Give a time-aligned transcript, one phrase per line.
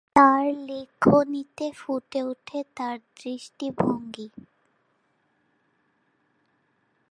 [0.15, 4.27] তার লেখনীতে ফুটে ওঠে তার দৃষ্টিভঙ্গি।